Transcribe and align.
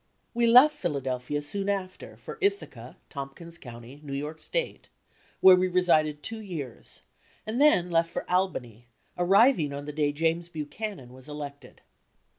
We 0.33 0.47
left 0.47 0.77
Philadelphia 0.77 1.43
soon 1.43 1.69
after 1.69 2.17
for 2.17 2.39
Ithaca, 2.41 2.97
Tompkins 3.07 3.59
County, 3.59 4.01
New 4.03 4.15
York 4.15 4.39
State, 4.41 4.89
where 5.41 5.55
we 5.55 5.67
resided 5.67 6.23
two 6.23 6.39
years 6.41 7.03
and 7.45 7.61
then 7.61 7.91
left 7.91 8.09
for 8.09 8.27
Albany, 8.27 8.87
arriving 9.15 9.73
on 9.73 9.85
the 9.85 9.93
day 9.93 10.11
James 10.11 10.49
Buchanan 10.49 11.13
was 11.13 11.29
elected. 11.29 11.81